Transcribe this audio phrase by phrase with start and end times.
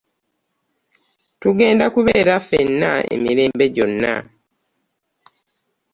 [1.41, 4.15] Tugenda kubeera ffennaemirembe gyona.